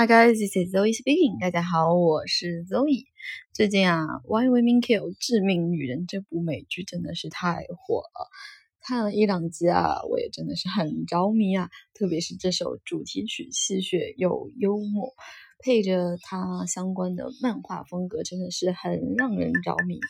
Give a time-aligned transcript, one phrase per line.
[0.00, 1.38] Hi guys, this is Zoe speaking.
[1.38, 3.04] 大家好，我是 Zoe。
[3.52, 8.30] 最近啊，《Why Women Kill》致命女人这部美剧真的是太火了，
[8.80, 11.68] 看了一两集啊，我也真的是很着迷啊。
[11.92, 15.12] 特别是这首主题曲，戏谑又幽默，
[15.62, 20.00] 配着它相关的漫画风格，真的是很让人着迷。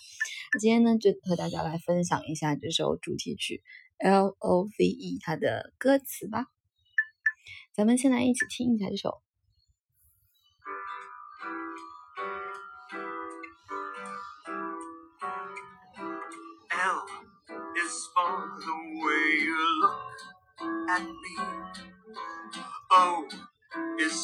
[0.61, 3.61] 今天呢，就和大家来分享一下这首主题曲
[4.09, 6.47] 《L O V E》它的歌词吧。
[7.75, 9.21] 咱们先来一起听一下这首。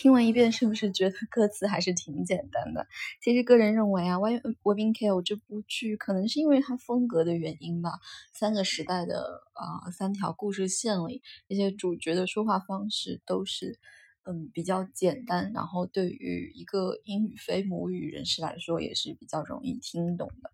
[0.00, 2.86] 听完一遍，是不是觉得 歌词还是挺简单的？
[3.22, 8.00] 其实个人认为啊，《Why Women Kill》这部剧可能是因为它风格的原因吧，
[8.32, 13.78] 三个时代的啊三条故事线里，那些主角的说话方式都是
[14.24, 20.50] 嗯比较简单，然后对于一个英语非母语人士来说也是比较容易听懂的。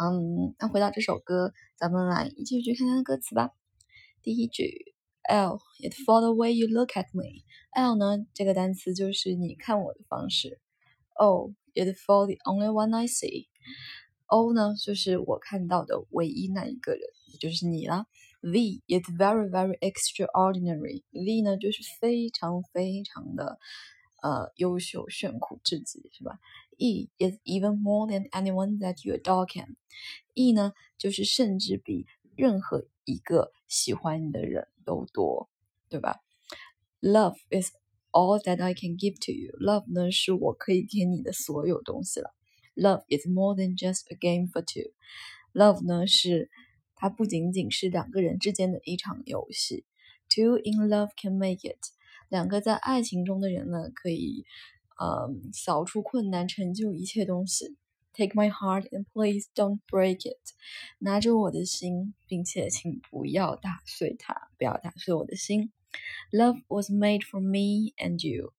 [0.00, 3.50] 嗯，那回到这首歌，咱们来一句一句看看歌词吧。
[4.22, 4.94] 第一句。
[5.28, 7.44] L, it for the way you look at me.
[7.72, 10.58] L 呢，这个单词就是你看我的方式。
[11.14, 13.48] O, it for the only one I see.
[14.26, 18.06] O 呢，就是我看到的唯一那一个人，也就是你啦。
[18.40, 21.02] V, it's very very extraordinary.
[21.10, 23.58] V 呢，就是非常非常的
[24.22, 26.38] 呃优秀、炫酷至极，是吧
[26.78, 29.76] ？E is even more than anyone that you adore can.
[30.32, 32.06] E 呢，就是甚至比
[32.36, 35.50] 任何一个喜欢你的人都多，
[35.90, 36.20] 对吧
[37.02, 37.72] ？Love is
[38.10, 39.52] all that I can give to you.
[39.60, 42.34] Love 呢是我可以给你的所有东西了。
[42.74, 44.94] Love is more than just a game for two.
[45.52, 46.48] Love 呢是
[46.94, 49.84] 它不仅仅是两个人之间的一场游戏。
[50.30, 51.78] Two in love can make it.
[52.30, 54.46] 两个在爱情中的人呢，可以
[54.98, 57.76] 嗯扫除困难，成就一切东西。
[58.14, 60.54] Take my heart and please don't break it。
[60.98, 65.70] 拿着我的心，并且请不要打碎它，不要打碎我的心。
[66.32, 68.52] Love was made for me and you。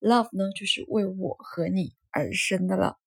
[0.00, 2.98] Love 呢，就是为我和你而生的了。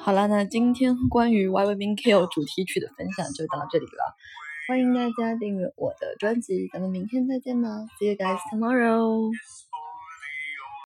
[0.00, 4.16] 好了，那今天关于《Why Women Kill》主题曲的分享就到这里了。
[4.68, 7.68] 欢迎大家订阅我的专辑，咱们明天再见吧。
[7.98, 9.32] See you guys tomorrow.